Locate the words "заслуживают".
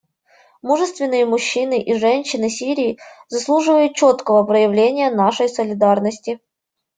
3.27-3.95